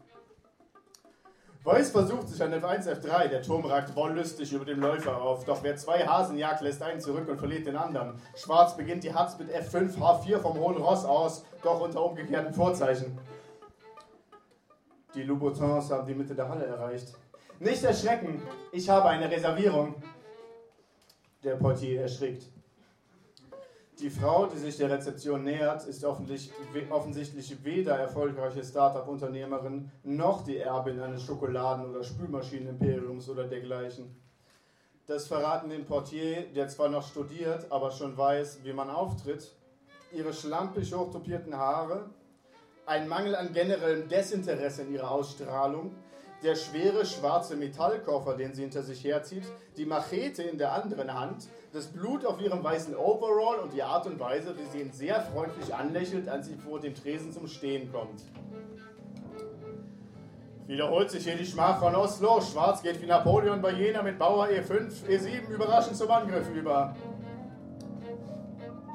Weiß 1.64 1.92
versucht 1.92 2.28
sich 2.28 2.42
an 2.42 2.52
F1, 2.52 2.87
F3. 2.87 3.28
Der 3.28 3.40
Turm 3.40 3.64
ragt 3.64 3.97
wollüstig 3.97 4.52
über 4.52 4.66
dem 4.66 4.80
Läufer 4.80 5.23
auf. 5.23 5.47
Doch 5.47 5.62
wer 5.62 5.75
zwei 5.76 6.06
Hasen 6.06 6.37
jagt, 6.37 6.61
lässt 6.61 6.83
einen 6.83 7.00
zurück 7.00 7.26
und 7.26 7.38
verliert 7.38 7.66
den 7.66 7.76
anderen. 7.76 8.21
Schwarz 8.37 8.76
beginnt 8.76 9.02
die 9.02 9.14
Hatz 9.14 9.38
mit 9.38 9.49
F5, 9.50 9.97
H4 9.97 10.40
vom 10.40 10.59
hohen 10.59 10.76
Ross 10.76 11.06
aus, 11.06 11.47
doch 11.62 11.80
unter 11.80 12.04
umgekehrten 12.04 12.52
Vorzeichen. 12.52 13.18
Die 15.14 15.23
Louboutins 15.23 15.90
haben 15.90 16.06
die 16.06 16.14
Mitte 16.14 16.35
der 16.35 16.50
Halle 16.50 16.66
erreicht. 16.66 17.14
Nicht 17.61 17.83
erschrecken, 17.83 18.42
ich 18.71 18.90
habe 18.90 19.09
eine 19.09 19.30
Reservierung. 19.30 19.94
Der 21.42 21.56
Portier 21.56 22.02
erschrickt. 22.02 22.53
Die 24.00 24.10
Frau, 24.10 24.46
die 24.46 24.58
sich 24.58 24.76
der 24.76 24.90
Rezeption 24.90 25.44
nähert, 25.44 25.86
ist 25.86 26.04
offensichtlich, 26.04 27.64
weder 27.64 27.96
erfolgreiche 27.96 28.64
Start-up-Unternehmerin 28.64 29.88
noch 30.02 30.42
die 30.42 30.58
Erbin 30.58 30.98
eines 31.00 31.22
Schokoladen- 31.22 31.88
oder 31.88 32.02
Spülmaschinenimperiums 32.02 33.28
oder 33.28 33.44
dergleichen. 33.44 34.20
Das 35.06 35.28
verraten 35.28 35.70
den 35.70 35.84
Portier, 35.84 36.46
der 36.52 36.66
zwar 36.68 36.88
noch 36.88 37.06
studiert, 37.06 37.70
aber 37.70 37.92
schon 37.92 38.16
weiß, 38.16 38.64
wie 38.64 38.72
man 38.72 38.90
auftritt, 38.90 39.54
ihre 40.12 40.32
schlampig 40.32 40.92
hochtopierten 40.92 41.56
Haare, 41.56 42.10
ein 42.86 43.06
Mangel 43.06 43.36
an 43.36 43.52
generellem 43.52 44.08
Desinteresse 44.08 44.82
in 44.82 44.92
ihrer 44.92 45.10
Ausstrahlung, 45.12 45.94
der 46.43 46.57
schwere 46.57 47.07
schwarze 47.07 47.57
Metallkoffer, 47.57 48.37
den 48.37 48.55
sie 48.55 48.62
hinter 48.62 48.83
sich 48.83 49.05
herzieht, 49.05 49.45
die 49.76 49.87
Machete 49.87 50.43
in 50.43 50.59
der 50.59 50.73
anderen 50.73 51.14
Hand, 51.14 51.49
das 51.73 51.87
Blut 51.87 52.25
auf 52.26 52.41
ihrem 52.41 52.62
weißen 52.62 52.95
Overall 52.97 53.59
und 53.61 53.73
die 53.73 53.83
Art 53.83 54.07
und 54.07 54.21
Weise, 54.21 54.55
wie 54.57 54.71
sie 54.71 54.85
ihn 54.85 54.93
sehr 54.93 55.21
freundlich 55.21 55.75
anlächelt, 55.75 56.29
als 56.29 56.47
sie 56.47 56.57
vor 56.57 56.81
dem 56.81 56.95
Tresen 56.95 57.33
zum 57.33 57.47
Stehen 57.47 57.91
kommt. 57.91 58.23
Wiederholt 60.67 61.11
sich 61.11 61.25
hier 61.25 61.37
die 61.37 61.45
Schmach 61.45 61.79
von 61.79 61.95
Oslo. 61.95 62.41
Schwarz 62.41 62.83
geht 62.83 63.00
wie 63.03 63.07
Napoleon 63.07 63.61
bei 63.61 63.73
Jena 63.73 64.03
mit 64.03 64.19
Bauer 64.19 64.47
E5, 64.47 65.05
E7 65.07 65.49
überraschend 65.50 65.97
zum 65.97 66.11
Angriff 66.11 66.49
über. 66.55 66.97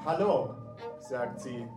Hallo, 0.04 0.56
sagt 1.00 1.42
sie. 1.42 1.68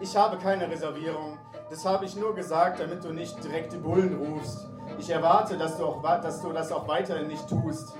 Ich 0.00 0.16
habe 0.16 0.36
keine 0.38 0.68
Reservierung. 0.68 1.38
Das 1.70 1.84
habe 1.84 2.04
ich 2.04 2.14
nur 2.16 2.34
gesagt, 2.34 2.80
damit 2.80 3.04
du 3.04 3.12
nicht 3.12 3.42
direkt 3.42 3.72
die 3.72 3.78
Bullen 3.78 4.16
rufst. 4.16 4.66
Ich 4.98 5.08
erwarte, 5.10 5.56
dass 5.56 5.78
du, 5.78 5.86
auch, 5.86 6.02
dass 6.02 6.40
du 6.42 6.52
das 6.52 6.70
auch 6.70 6.86
weiterhin 6.86 7.28
nicht 7.28 7.48
tust. 7.48 7.94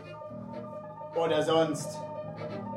Oder 1.15 1.43
sonst. 1.43 1.99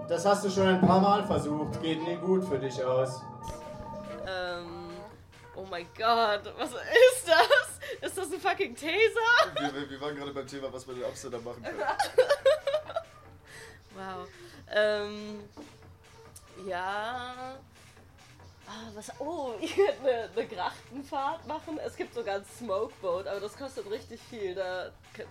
Das 0.08 0.26
hast 0.26 0.46
du 0.46 0.50
schon 0.50 0.68
ein 0.68 0.82
paar 0.82 1.02
Mal 1.02 1.26
versucht. 1.26 1.82
Geht 1.82 2.02
nie 2.08 2.16
gut 2.16 2.46
für 2.46 2.58
dich 2.58 2.84
aus. 2.84 3.22
Ähm, 4.26 4.90
oh 5.56 5.66
mein 5.70 5.88
Gott, 5.98 6.54
was 6.58 6.70
ist 6.72 7.28
das? 7.28 8.10
Ist 8.10 8.18
das 8.18 8.32
ein 8.32 8.40
fucking 8.40 8.76
Taser? 8.76 9.54
Wir, 9.60 9.74
wir, 9.74 9.90
wir 9.90 10.02
waren 10.02 10.16
gerade 10.16 10.34
beim 10.34 10.48
Thema, 10.48 10.72
was 10.72 10.86
man 10.88 10.98
in 10.98 11.04
Amsterdam 11.04 11.44
machen 11.44 11.64
kann. 11.64 11.74
Wow. 13.98 14.28
Ähm, 14.72 15.40
ja. 16.68 17.58
Ah, 18.68 18.90
was? 18.96 19.12
Oh, 19.20 19.54
ich 19.62 19.74
könnte 19.76 19.94
eine, 20.04 20.30
eine 20.36 20.46
Grachtenfahrt 20.48 21.48
machen. 21.48 21.80
Es 21.86 21.96
gibt 21.96 22.14
sogar 22.14 22.36
ein 22.36 22.46
Smokeboat, 22.58 23.26
aber 23.28 23.40
das 23.40 23.58
kostet 23.58 23.90
richtig 23.90 24.20
viel. 24.30 24.54
Da 24.56 24.90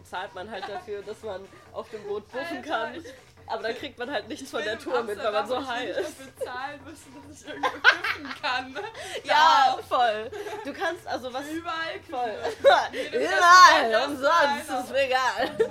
zahlt 0.09 0.35
man 0.35 0.51
halt 0.51 0.65
dafür, 0.69 1.03
dass 1.03 1.23
man 1.23 1.43
auf 1.73 1.89
dem 1.91 2.03
Boot 2.05 2.25
Alter, 2.33 2.63
kann. 2.67 2.95
ich- 2.95 3.05
Aber 3.49 3.63
da 3.63 3.73
kriegt 3.75 3.99
man 3.99 4.11
halt 4.11 4.27
nichts 4.29 4.45
Ich 4.45 4.51
von 4.51 4.63
der 4.65 4.77
Tour 4.79 5.03
mit, 5.05 5.19
weil 5.23 5.31
man 5.33 5.47
so 5.47 5.65
high 5.65 5.91
ist. 5.91 5.99
dafür 6.19 6.27
bezahlen 6.39 6.81
müssen, 6.85 7.15
dass 7.29 7.41
ich 7.43 7.47
irgendwo 7.49 7.69
kiffen 7.79 8.43
kann. 8.43 8.79
Ja, 9.23 9.79
voll. 9.89 10.31
Du 10.65 10.73
kannst 10.73 11.07
also 11.07 11.33
was. 11.33 11.47
Überall 11.49 12.01
Voll. 12.11 12.35
Überall, 13.13 14.09
umsonst, 14.09 14.85
ist 14.85 14.91
mir 14.93 15.05
egal. 15.07 15.69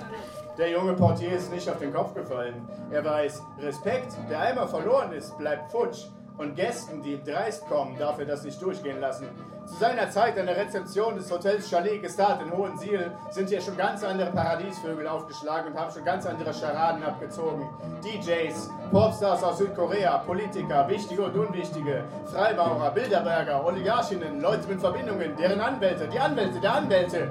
Der 0.56 0.70
junge 0.70 0.94
Portier 0.94 1.32
ist 1.32 1.50
nicht 1.52 1.68
auf 1.68 1.78
den 1.78 1.92
Kopf 1.92 2.14
gefallen. 2.14 2.66
Er 2.90 3.04
weiß, 3.04 3.42
Respekt, 3.58 4.12
der 4.30 4.40
einmal 4.40 4.68
verloren 4.68 5.12
ist, 5.12 5.36
bleibt 5.36 5.70
futsch. 5.70 6.06
Und 6.38 6.54
Gästen, 6.54 7.02
die 7.02 7.22
dreist 7.22 7.66
kommen, 7.66 7.98
darf 7.98 8.18
er 8.18 8.26
das 8.26 8.44
nicht 8.44 8.60
durchgehen 8.60 9.00
lassen. 9.00 9.26
Zu 9.66 9.74
seiner 9.76 10.10
Zeit 10.10 10.38
an 10.38 10.46
der 10.46 10.56
Rezeption 10.56 11.16
des 11.16 11.30
Hotels 11.30 11.68
Chalet 11.68 12.02
Gestart 12.02 12.42
in 12.42 12.52
Hohensiel 12.52 13.10
sind 13.30 13.48
hier 13.48 13.60
schon 13.60 13.76
ganz 13.76 14.04
andere 14.04 14.30
Paradiesvögel 14.30 15.08
aufgeschlagen 15.08 15.72
und 15.72 15.78
haben 15.78 15.90
schon 15.90 16.04
ganz 16.04 16.26
andere 16.26 16.52
Charaden 16.52 17.02
abgezogen. 17.02 17.66
DJs, 18.04 18.70
Popstars 18.92 19.42
aus 19.42 19.58
Südkorea, 19.58 20.18
Politiker, 20.18 20.86
wichtige 20.88 21.22
und 21.22 21.36
unwichtige, 21.36 22.04
Freimaurer, 22.26 22.90
Bilderberger, 22.90 23.64
Oligarchinnen, 23.64 24.40
Leute 24.40 24.68
mit 24.68 24.78
Verbindungen, 24.78 25.34
deren 25.36 25.60
Anwälte, 25.60 26.06
die 26.06 26.20
Anwälte 26.20 26.60
der 26.60 26.74
Anwälte. 26.74 27.30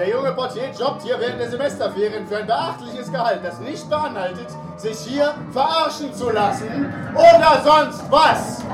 Der 0.00 0.08
junge 0.08 0.32
Portier 0.32 0.70
jobbt 0.70 1.02
hier 1.02 1.20
während 1.20 1.40
der 1.40 1.50
Semesterferien 1.50 2.26
für 2.26 2.38
ein 2.38 2.46
beachtliches 2.46 3.12
Gehalt, 3.12 3.44
das 3.44 3.60
nicht 3.60 3.86
beanhaltet, 3.90 4.46
sich 4.78 4.98
hier 5.00 5.34
verarschen 5.52 6.14
zu 6.14 6.30
lassen 6.30 6.90
oder 7.12 7.60
sonst 7.62 8.10
was. 8.10 8.64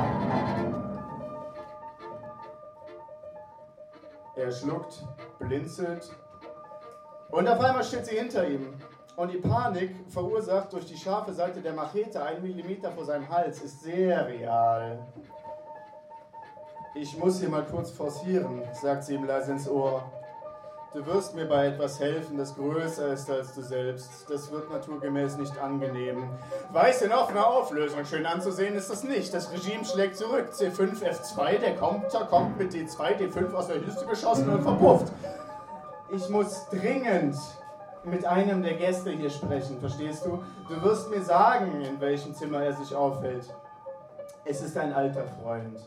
Er 4.37 4.53
schluckt, 4.53 5.03
blinzelt 5.41 6.13
und 7.31 7.49
auf 7.49 7.59
einmal 7.59 7.83
steht 7.83 8.07
sie 8.07 8.19
hinter 8.19 8.47
ihm. 8.47 8.75
Und 9.17 9.33
die 9.33 9.39
Panik, 9.39 9.97
verursacht 10.09 10.73
durch 10.75 10.87
die 10.87 10.97
scharfe 10.97 11.33
Seite 11.33 11.61
der 11.61 11.73
Machete 11.73 12.23
einen 12.23 12.41
Millimeter 12.41 12.93
vor 12.93 13.05
seinem 13.05 13.29
Hals, 13.29 13.63
ist 13.63 13.81
sehr 13.81 14.29
real. 14.29 15.05
Ich 16.95 17.19
muss 17.19 17.41
hier 17.41 17.49
mal 17.49 17.65
kurz 17.65 17.91
forcieren, 17.91 18.63
sagt 18.73 19.03
sie 19.03 19.15
ihm 19.15 19.25
leise 19.25 19.51
ins 19.51 19.69
Ohr. 19.69 20.05
Du 20.97 21.05
wirst 21.05 21.35
mir 21.35 21.45
bei 21.45 21.67
etwas 21.67 22.01
helfen, 22.01 22.39
das 22.39 22.55
größer 22.55 23.09
ist 23.09 23.29
als 23.29 23.55
du 23.55 23.61
selbst. 23.61 24.31
Das 24.31 24.51
wird 24.51 24.71
naturgemäß 24.71 25.37
nicht 25.37 25.59
angenehm. 25.59 26.31
Weiß 26.73 27.03
in 27.03 27.13
offener 27.13 27.47
Auflösung. 27.47 28.03
Schön 28.07 28.25
anzusehen 28.25 28.75
ist 28.75 28.89
das 28.89 29.05
nicht. 29.05 29.35
Das 29.35 29.53
Regime 29.53 29.85
schlägt 29.85 30.17
zurück. 30.17 30.53
C5, 30.53 31.03
F2, 31.03 31.59
der 31.59 31.77
Konter 31.77 32.25
kommt 32.25 32.57
mit 32.59 32.73
D2, 32.73 33.19
D5 33.19 33.53
aus 33.53 33.67
der 33.67 33.85
Hüste 33.85 34.07
geschossen 34.07 34.49
und 34.49 34.63
verpufft. 34.63 35.13
Ich 36.15 36.31
muss 36.31 36.67
dringend 36.71 37.37
mit 38.05 38.25
einem 38.25 38.63
der 38.63 38.77
Gäste 38.77 39.11
hier 39.11 39.29
sprechen, 39.29 39.79
verstehst 39.79 40.25
du? 40.25 40.43
Du 40.67 40.83
wirst 40.83 41.11
mir 41.11 41.21
sagen, 41.21 41.83
in 41.83 42.01
welchem 42.01 42.35
Zimmer 42.35 42.63
er 42.63 42.73
sich 42.73 42.95
aufhält. 42.95 43.55
Es 44.47 44.63
ist 44.63 44.79
ein 44.79 44.95
alter 44.95 45.25
Freund. 45.43 45.79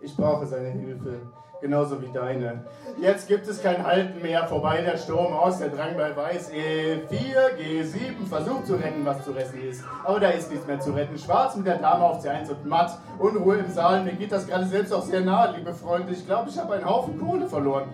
Ich 0.00 0.16
brauche 0.16 0.46
seine 0.46 0.68
Hilfe, 0.68 1.20
genauso 1.60 2.00
wie 2.02 2.10
deine. 2.12 2.64
Jetzt 3.00 3.28
gibt 3.28 3.46
es 3.48 3.62
kein 3.62 3.84
Halten 3.84 4.20
mehr, 4.20 4.46
vorbei 4.46 4.82
der 4.82 4.96
Sturm 4.96 5.32
aus, 5.32 5.58
der 5.58 5.68
Drang 5.68 5.96
bei 5.96 6.14
Weiß. 6.14 6.50
E4, 6.52 7.56
G7, 7.58 8.26
versucht 8.28 8.66
zu 8.66 8.74
retten, 8.74 9.04
was 9.04 9.24
zu 9.24 9.32
retten 9.32 9.60
ist. 9.60 9.84
Aber 10.04 10.20
da 10.20 10.30
ist 10.30 10.50
nichts 10.50 10.66
mehr 10.66 10.80
zu 10.80 10.92
retten. 10.92 11.18
Schwarz 11.18 11.56
mit 11.56 11.66
der 11.66 11.78
Dame 11.78 12.04
auf 12.04 12.24
C1 12.24 12.50
und 12.50 12.66
matt. 12.66 12.98
Unruhe 13.18 13.58
im 13.58 13.70
Saal, 13.70 14.04
mir 14.04 14.14
geht 14.14 14.32
das 14.32 14.46
gerade 14.46 14.66
selbst 14.66 14.92
auch 14.92 15.02
sehr 15.02 15.20
nahe, 15.20 15.56
liebe 15.56 15.72
Freunde. 15.72 16.12
Ich 16.12 16.26
glaube, 16.26 16.50
ich 16.50 16.58
habe 16.58 16.74
einen 16.74 16.84
Haufen 16.84 17.18
Kohle 17.18 17.46
verloren. 17.46 17.88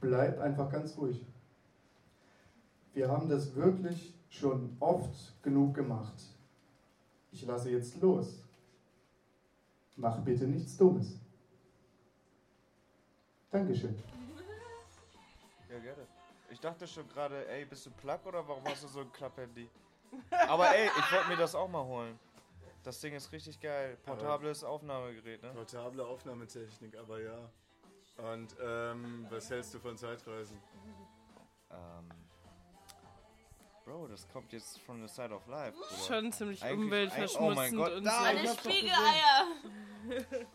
Bleib 0.00 0.40
einfach 0.40 0.70
ganz 0.70 0.96
ruhig. 0.96 1.26
Wir 2.94 3.10
haben 3.10 3.28
das 3.28 3.54
wirklich 3.54 4.14
schon 4.28 4.76
oft 4.80 5.42
genug 5.42 5.74
gemacht. 5.74 6.37
Ich 7.30 7.44
lasse 7.44 7.70
jetzt 7.70 8.00
los. 8.00 8.42
Mach 9.96 10.18
bitte 10.20 10.44
nichts 10.46 10.76
Dummes. 10.76 11.18
Dankeschön. 13.50 13.96
Ja, 15.70 15.78
gerne. 15.78 16.06
Ich 16.50 16.60
dachte 16.60 16.86
schon 16.86 17.06
gerade, 17.08 17.46
ey, 17.48 17.64
bist 17.64 17.84
du 17.86 17.90
Plug 17.90 18.18
oder 18.24 18.46
warum 18.46 18.64
hast 18.64 18.84
du 18.84 18.88
so 18.88 19.00
ein 19.00 19.12
Klapphandy? 19.12 19.68
Aber 20.48 20.74
ey, 20.74 20.86
ich 20.86 21.12
wollte 21.12 21.28
mir 21.28 21.36
das 21.36 21.54
auch 21.54 21.68
mal 21.68 21.84
holen. 21.84 22.18
Das 22.82 23.00
Ding 23.00 23.14
ist 23.14 23.30
richtig 23.32 23.60
geil. 23.60 23.98
Portables 24.04 24.64
Aufnahmegerät, 24.64 25.42
ne? 25.42 25.52
Portable 25.52 26.06
Aufnahmetechnik, 26.06 26.96
aber 26.96 27.20
ja. 27.20 27.50
Und 28.16 28.56
ähm, 28.62 29.26
was 29.30 29.50
hältst 29.50 29.74
du 29.74 29.78
von 29.78 29.96
Zeitreisen? 29.96 30.58
Ähm. 31.70 32.08
Bro, 33.88 34.08
das 34.08 34.28
kommt 34.28 34.52
jetzt 34.52 34.78
from 34.82 35.00
the 35.00 35.08
side 35.08 35.32
of 35.34 35.46
life. 35.46 35.72
Bruder. 35.72 36.02
Schon 36.06 36.30
ziemlich 36.32 36.62
Eigentlich- 36.62 36.78
umweltverschmutzend 36.84 37.40
Oh 37.40 37.54
mein 37.54 37.74
Gott, 37.74 37.92
und 37.94 38.04
da, 38.04 38.10
so. 38.10 38.18
ich 38.18 38.28
Eine 38.38 38.48
hab's 38.50 38.62
doch 38.62 38.70
Spiegeleier. 38.70 39.46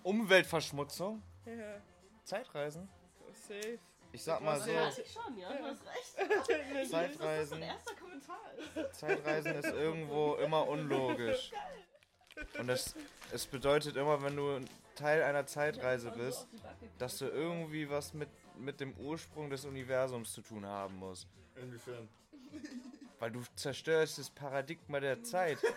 Umweltverschmutzung? 0.04 1.24
Ja, 1.46 1.82
Zeitreisen? 2.24 2.88
safe. 3.34 3.80
Ich 4.12 4.22
sag 4.24 4.42
mal 4.42 4.62
so, 4.62 4.70
Ja, 4.70 4.88
ich 4.90 5.12
schon, 5.12 5.36
ja, 5.40 5.52
du 5.52 5.64
hast 5.64 5.82
recht. 5.84 6.90
Zeitreisen, 6.92 7.60
Dein 7.60 7.70
erster 7.70 7.96
Kommentar 7.96 8.40
ist. 8.54 9.00
Zeitreisen 9.00 9.56
ist 9.56 9.66
irgendwo 9.70 10.36
immer 10.36 10.68
unlogisch. 10.68 11.52
Und 12.60 12.70
es, 12.70 12.96
es 13.32 13.48
bedeutet 13.48 13.96
immer, 13.96 14.22
wenn 14.22 14.36
du 14.36 14.60
Teil 14.96 15.24
einer 15.24 15.48
Zeitreise 15.48 16.12
bist, 16.12 16.48
dass 17.00 17.18
du 17.18 17.26
irgendwie 17.26 17.90
was 17.90 18.14
mit, 18.14 18.30
mit 18.60 18.80
dem 18.80 18.94
Ursprung 18.98 19.50
des 19.50 19.66
Universums 19.66 20.34
zu 20.34 20.42
tun 20.44 20.68
haben 20.68 20.98
musst. 20.98 21.28
Inwiefern? 21.56 22.08
Weil 23.20 23.32
du 23.32 23.42
zerstörst 23.56 24.18
das 24.18 24.30
Paradigma 24.30 25.00
der 25.00 25.24
Zeit. 25.24 25.58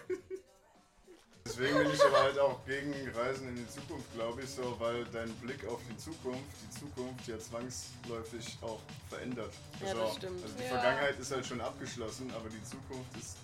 Deswegen 1.45 1.79
bin 1.79 1.91
ich 1.93 2.03
aber 2.05 2.23
halt 2.25 2.39
auch 2.41 2.65
gegen 2.67 2.93
Reisen 3.15 3.49
in 3.49 3.55
die 3.57 3.69
Zukunft, 3.69 4.13
glaube 4.15 4.43
ich, 4.43 4.51
so, 4.51 4.75
weil 4.81 5.05
dein 5.07 5.33
Blick 5.37 5.65
auf 5.69 5.81
die 5.89 5.97
Zukunft, 5.97 6.43
die 6.61 6.81
Zukunft 6.81 7.29
ja 7.29 7.39
zwangsläufig 7.39 8.59
auch 8.63 8.81
verändert. 9.09 9.53
Ja, 9.81 9.93
so. 9.93 9.99
das 10.01 10.17
stimmt. 10.17 10.43
Also 10.43 10.57
die 10.57 10.65
Ja. 10.65 10.69
Vergangenheit 10.71 11.19
ist 11.21 11.31
halt 11.31 11.47
schon 11.47 11.61
abgeschlossen, 11.61 12.33
aber 12.35 12.49
die 12.49 12.63
Zukunft 12.65 13.17
ist 13.17 13.37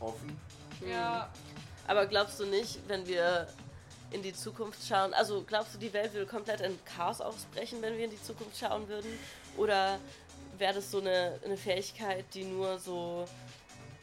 offen. 0.00 0.40
Ja, 0.86 1.30
Aber 1.86 2.06
glaubst 2.06 2.38
du 2.40 2.46
nicht, 2.46 2.78
wenn 2.86 3.06
wir 3.06 3.46
in 4.10 4.22
die 4.22 4.32
Zukunft 4.32 4.86
schauen, 4.86 5.12
also 5.14 5.42
glaubst 5.42 5.74
du, 5.74 5.78
die 5.78 5.92
Welt 5.92 6.14
würde 6.14 6.26
komplett 6.26 6.60
in 6.60 6.78
Chaos 6.84 7.20
ausbrechen, 7.20 7.82
wenn 7.82 7.96
wir 7.98 8.04
in 8.06 8.10
die 8.10 8.22
Zukunft 8.22 8.56
schauen 8.58 8.88
würden? 8.88 9.10
Oder 9.56 9.98
wäre 10.58 10.74
das 10.74 10.90
so 10.90 11.00
eine, 11.00 11.38
eine 11.44 11.56
Fähigkeit, 11.56 12.24
die 12.34 12.44
nur 12.44 12.78
so 12.78 13.26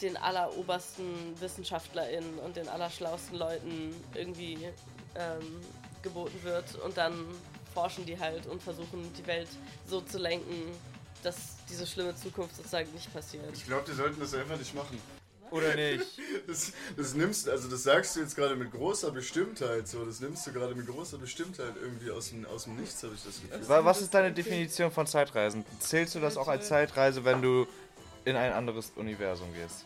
den 0.02 0.18
allerobersten 0.18 1.40
WissenschaftlerInnen 1.40 2.40
und 2.40 2.56
den 2.56 2.68
allerschlausten 2.68 3.38
Leuten 3.38 3.96
irgendwie 4.14 4.58
ähm, 5.16 5.62
geboten 6.02 6.44
wird 6.44 6.76
und 6.76 6.98
dann 6.98 7.26
forschen 7.74 8.06
die 8.06 8.20
halt 8.20 8.46
und 8.48 8.62
versuchen 8.62 9.12
die 9.14 9.26
Welt 9.28 9.50
so 9.86 10.02
zu 10.02 10.18
lenken, 10.18 10.72
dass 11.24 11.58
diese 11.70 11.88
schlimme 11.88 12.16
Zukunft 12.16 12.56
sozusagen 12.56 12.92
nicht 12.94 13.12
passiert. 13.14 13.52
Ich 13.54 13.66
glaube, 13.66 13.84
die 13.88 13.94
sollten 13.94 14.20
das 14.20 14.34
einfach 14.34 14.58
nicht 14.58 14.74
machen. 14.76 15.02
Oder 15.52 15.76
nicht? 15.76 16.06
Das, 16.48 16.74
das 16.98 17.14
nimmst, 17.14 17.48
also 17.48 17.68
das 17.70 17.84
sagst 17.84 18.16
du 18.16 18.20
jetzt 18.22 18.36
gerade 18.36 18.56
mit 18.56 18.72
großer 18.72 19.12
Bestimmtheit, 19.12 19.88
so, 19.88 20.04
das 20.06 20.20
nimmst 20.20 20.46
du 20.48 20.52
gerade 20.52 20.76
mit 20.76 20.88
großer 20.88 21.18
Bestimmtheit 21.18 21.74
irgendwie 21.80 22.12
aus 22.12 22.30
dem, 22.30 22.46
aus 22.46 22.64
dem 22.66 22.76
Nichts, 22.76 23.02
habe 23.04 23.14
ich 23.16 23.24
das 23.24 23.42
Gefühl. 23.42 23.70
Wa- 23.70 23.86
Was 23.86 24.02
ist 24.02 24.14
deine 24.14 24.32
Definition 24.34 24.92
von 24.92 25.08
Zeitreisen? 25.08 25.64
Zählst 25.80 26.16
du 26.16 26.20
das 26.20 26.36
auch 26.38 26.48
als 26.48 26.68
Zeitreise, 26.68 27.24
wenn 27.26 27.42
du 27.42 27.68
in 28.26 28.36
ein 28.36 28.54
anderes 28.54 28.92
Universum 28.96 29.54
gehst? 29.54 29.86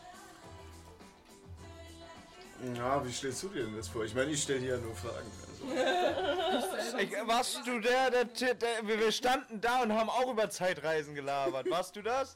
Ja, 2.76 3.02
wie 3.06 3.12
stellst 3.12 3.42
du 3.42 3.48
dir 3.48 3.64
denn 3.64 3.76
das 3.76 3.88
vor? 3.88 4.04
Ich 4.04 4.14
meine, 4.14 4.30
ich 4.30 4.42
stelle 4.42 4.60
dir 4.60 4.74
ja 4.74 4.76
nur 4.78 4.94
Fragen. 4.94 5.30
Also. 5.42 5.60
Ich, 6.98 7.10
warst 7.26 7.60
du 7.66 7.78
der, 7.80 8.10
der, 8.10 8.24
der, 8.24 8.58
wir 8.82 8.98
wir 8.98 9.12
standen 9.12 9.60
da 9.60 9.82
und 9.82 9.92
haben 9.92 10.10
auch 10.10 10.30
über 10.30 10.50
Zeitreisen 10.50 11.14
gelabert. 11.14 11.70
Warst 11.70 11.96
du 11.96 12.02
das? 12.02 12.34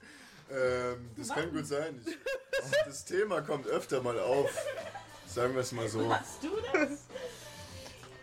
Ähm, 0.50 1.10
das 1.16 1.28
kann 1.28 1.52
gut 1.52 1.66
sein. 1.66 2.00
Ich, 2.06 2.16
das, 2.50 2.70
das 2.86 3.04
Thema 3.04 3.40
kommt 3.40 3.66
öfter 3.66 4.02
mal 4.02 4.18
auf. 4.18 4.50
Sagen 5.26 5.54
wir 5.54 5.62
es 5.62 5.72
mal 5.72 5.88
so. 5.88 6.12
Hast 6.14 6.42
du 6.42 6.50
das? 6.72 7.00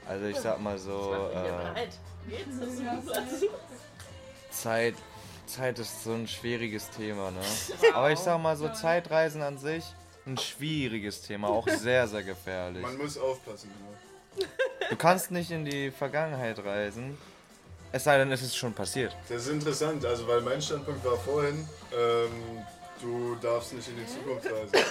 Also 0.08 0.26
ich 0.26 0.38
sag 0.38 0.60
mal 0.60 0.78
so, 0.78 1.30
Ich 2.26 2.34
bin 2.34 2.38
äh? 2.38 3.50
Zeit, 4.50 4.96
Zeit 5.46 5.80
ist 5.80 6.04
so 6.04 6.14
ein 6.14 6.28
schwieriges 6.28 6.90
Thema, 6.90 7.32
ne? 7.32 7.42
Aber 7.94 8.12
ich 8.12 8.20
sag 8.20 8.42
mal 8.42 8.56
so, 8.56 8.70
Zeitreisen 8.70 9.42
an 9.42 9.58
sich, 9.58 9.84
ein 10.26 10.38
schwieriges 10.38 11.22
Thema, 11.22 11.50
auch 11.50 11.68
sehr, 11.68 12.08
sehr 12.08 12.24
gefährlich. 12.24 12.82
Man 12.82 12.98
muss 12.98 13.18
aufpassen. 13.18 13.72
Ja. 14.38 14.46
Du 14.90 14.96
kannst 14.96 15.32
nicht 15.32 15.52
in 15.52 15.66
die 15.66 15.92
Vergangenheit 15.92 16.60
reisen, 16.60 17.18
es 17.92 18.04
sei 18.04 18.18
denn, 18.18 18.32
es 18.32 18.42
ist 18.42 18.56
schon 18.58 18.74
passiert. 18.74 19.16
Das 19.30 19.44
ist 19.44 19.50
interessant, 19.50 20.06
also 20.06 20.28
weil 20.28 20.42
mein 20.42 20.62
Standpunkt 20.62 21.04
war 21.06 21.18
vorhin, 21.18 21.68
ähm, 21.94 22.64
du 23.02 23.36
darfst 23.42 23.74
nicht 23.74 23.88
in 23.90 23.98
die 23.98 24.06
Zukunft 24.08 24.46
reisen. 24.46 24.86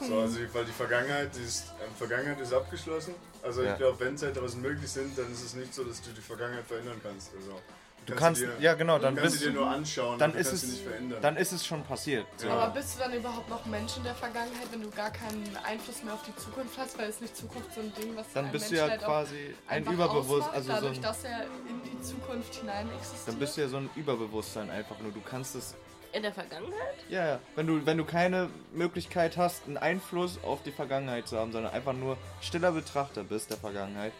So, 0.00 0.20
also 0.20 0.38
weil 0.52 0.64
die 0.64 0.72
Vergangenheit, 0.72 1.30
die 1.34 1.42
ist, 1.42 1.64
äh, 1.80 1.98
Vergangenheit 1.98 2.38
ist 2.40 2.52
abgeschlossen. 2.52 3.14
Also 3.42 3.62
Ja. 3.62 3.72
ich 3.72 3.78
glaube, 3.78 3.98
wenn 4.00 4.16
Zeitreisen 4.16 4.60
möglich 4.60 4.90
sind, 4.90 5.16
dann 5.18 5.32
ist 5.32 5.42
es 5.42 5.54
nicht 5.54 5.72
so, 5.74 5.84
dass 5.84 6.02
du 6.02 6.10
die 6.10 6.20
Vergangenheit 6.20 6.66
verändern 6.66 7.00
kannst. 7.02 7.30
Also, 7.34 7.60
Du 8.06 8.14
kannst, 8.14 8.40
sie 8.40 8.46
dir, 8.46 8.56
ja 8.60 8.74
genau, 8.74 8.98
dann 8.98 9.14
du 9.14 9.20
kannst 9.20 9.34
bist 9.34 9.44
sie 9.44 9.50
dir 9.50 9.58
nur 9.58 9.68
anschauen, 9.68 10.18
dann 10.18 10.30
und 10.30 10.36
du 10.36 10.40
ist 10.40 10.48
kannst 10.48 10.64
es, 10.64 10.70
sie 10.70 10.76
nicht 10.76 10.88
verändern. 10.88 11.18
dann 11.22 11.36
ist 11.36 11.52
es 11.52 11.66
schon 11.66 11.82
passiert. 11.84 12.26
So. 12.36 12.48
aber 12.48 12.72
bist 12.72 12.94
du 12.94 13.00
dann 13.00 13.12
überhaupt 13.12 13.48
noch 13.50 13.66
Mensch 13.66 13.96
in 13.96 14.04
der 14.04 14.14
Vergangenheit, 14.14 14.66
wenn 14.70 14.82
du 14.82 14.90
gar 14.90 15.10
keinen 15.10 15.56
Einfluss 15.64 16.02
mehr 16.02 16.14
auf 16.14 16.22
die 16.22 16.36
Zukunft 16.36 16.78
hast, 16.78 16.98
weil 16.98 17.08
ist 17.08 17.20
nicht 17.20 17.36
Zukunft 17.36 17.74
so 17.74 17.80
ein 17.80 17.92
Ding, 17.94 18.16
was 18.16 18.26
Dann 18.32 18.46
ein 18.46 18.52
bist 18.52 18.70
du 18.70 18.74
Mensch 18.74 18.84
ja 18.86 18.90
halt 18.90 19.02
quasi 19.02 19.54
ein 19.68 19.84
Überbewusst, 19.84 20.42
ausmacht, 20.48 20.54
also 20.54 20.66
so 20.68 20.72
dadurch, 20.74 20.96
ein, 20.98 21.02
dass 21.02 21.24
er 21.24 21.42
in 21.42 21.82
die 21.84 22.00
Zukunft 22.02 22.54
hinein 22.54 22.88
existiert. 22.96 23.28
dann 23.28 23.38
bist 23.38 23.56
du 23.56 23.60
ja 23.60 23.68
so 23.68 23.76
ein 23.78 23.90
Überbewusstsein 23.96 24.70
einfach 24.70 24.98
nur. 25.00 25.12
Du 25.12 25.20
kannst 25.20 25.54
es 25.54 25.74
In 26.12 26.22
der 26.22 26.32
Vergangenheit? 26.32 26.94
Ja, 27.08 27.26
ja. 27.26 27.40
Wenn 27.56 27.66
du, 27.66 27.84
wenn 27.84 27.98
du 27.98 28.04
keine 28.04 28.48
Möglichkeit 28.72 29.36
hast, 29.36 29.66
einen 29.66 29.76
Einfluss 29.76 30.38
auf 30.44 30.62
die 30.62 30.72
Vergangenheit 30.72 31.28
zu 31.28 31.36
haben, 31.38 31.52
sondern 31.52 31.72
einfach 31.72 31.92
nur 31.92 32.16
stiller 32.40 32.72
Betrachter 32.72 33.24
bist 33.24 33.50
der 33.50 33.58
Vergangenheit. 33.58 34.12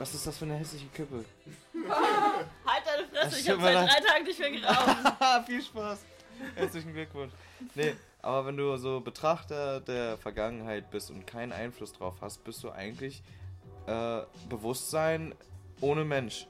Was 0.00 0.14
ist 0.14 0.26
das 0.26 0.38
für 0.38 0.46
eine 0.46 0.54
hässliche 0.54 0.86
Kippe? 0.86 1.26
Halt 2.64 2.86
deine 2.86 3.06
Fresse, 3.08 3.38
ich 3.38 3.50
habe 3.50 3.60
seit 3.60 3.76
drei 3.76 4.00
Tagen 4.00 4.24
nicht 4.24 4.38
mehr 4.38 4.50
geraucht. 4.50 5.46
Viel 5.46 5.62
Spaß. 5.62 5.98
Herzlichen 6.54 6.94
Glückwunsch. 6.94 7.34
Nee, 7.74 7.94
aber 8.22 8.46
wenn 8.46 8.56
du 8.56 8.74
so 8.78 9.02
Betrachter 9.02 9.78
der 9.80 10.16
Vergangenheit 10.16 10.90
bist 10.90 11.10
und 11.10 11.26
keinen 11.26 11.52
Einfluss 11.52 11.92
drauf 11.92 12.14
hast, 12.22 12.42
bist 12.44 12.64
du 12.64 12.70
eigentlich 12.70 13.22
äh, 13.86 14.22
Bewusstsein 14.48 15.34
ohne 15.82 16.06
Mensch. 16.06 16.46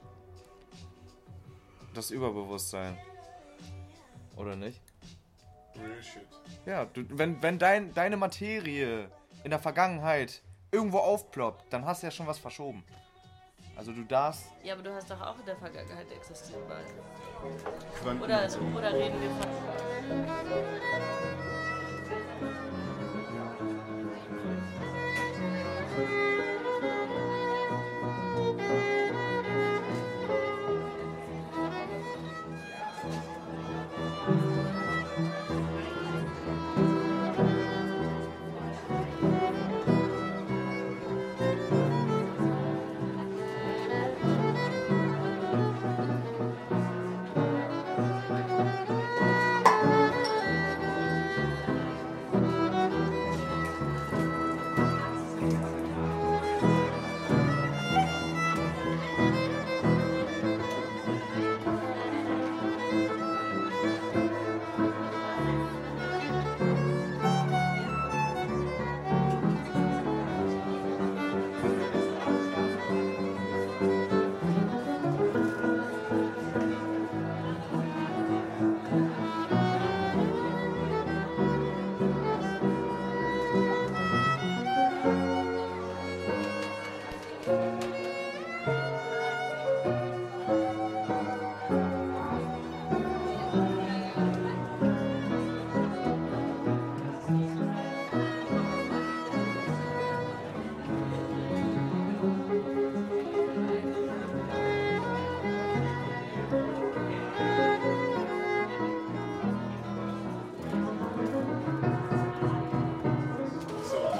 Das 1.93 2.09
Überbewusstsein. 2.09 2.97
Oder 4.37 4.55
nicht? 4.55 4.79
Real 5.75 6.01
shit. 6.01 6.25
Ja, 6.65 6.85
du, 6.85 7.03
wenn, 7.09 7.41
wenn 7.41 7.59
dein, 7.59 7.93
deine 7.93 8.15
Materie 8.15 9.09
in 9.43 9.49
der 9.49 9.59
Vergangenheit 9.59 10.41
irgendwo 10.71 10.99
aufploppt, 10.99 11.65
dann 11.73 11.83
hast 11.83 12.01
du 12.01 12.07
ja 12.07 12.11
schon 12.11 12.27
was 12.27 12.39
verschoben. 12.39 12.85
Also 13.81 13.93
du 13.93 14.03
darfst. 14.03 14.45
Ja, 14.63 14.75
aber 14.75 14.83
du 14.83 14.93
hast 14.93 15.09
doch 15.09 15.19
auch 15.19 15.39
in 15.39 15.45
der 15.45 15.55
Vergangenheit 15.55 16.05
existiert, 16.11 16.59
weil. 16.69 16.85
Quanten 17.99 18.23
Oder, 18.23 18.47
oder 18.77 18.93
reden 18.93 19.19
wir 19.19 19.31
von. 19.31 19.49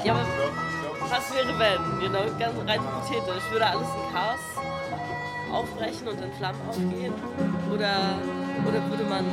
Ja, 0.04 0.14
aber 0.14 0.26
was 1.10 1.34
wäre 1.36 1.60
wenn? 1.60 2.00
Genau, 2.00 2.26
ganz 2.40 2.58
rein 2.68 2.82
hypothetisch. 2.82 3.52
Würde 3.52 3.66
alles 3.68 3.88
in 3.88 4.14
Chaos 4.14 4.40
aufbrechen 5.52 6.08
und 6.08 6.22
in 6.22 6.32
Flammen 6.34 6.62
aufgehen? 6.68 7.14
Oder, 7.72 8.18
oder 8.68 8.90
würde 8.90 9.04
man 9.04 9.26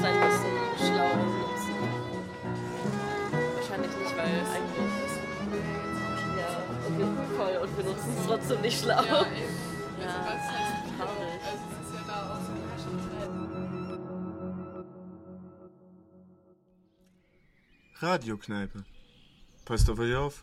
sein 0.00 0.14
Wissen 0.14 0.52
schlau 0.78 1.14
nutzen? 1.16 1.74
Wahrscheinlich 3.56 3.96
nicht, 3.96 4.16
weil 4.16 4.24
eigentlich. 4.24 5.12
Ja, 6.38 6.48
wir, 6.96 7.06
voll, 7.36 7.56
und 7.62 7.76
wir 7.76 7.84
nutzen 7.84 8.10
es 8.18 8.26
trotzdem 8.26 8.60
nicht 8.62 8.80
schlau. 8.80 9.02
Ja, 9.02 9.18
Also, 9.18 9.28
ja 11.94 12.02
da 12.06 12.14
auch 12.14 12.40
so 12.40 12.52
eine 12.52 12.60
Herrschaftszeiten. 12.70 13.48
Radiokneipe. 18.00 18.84
Passt 19.68 19.90
auf 19.90 19.98
euch 19.98 20.14
auf. 20.14 20.40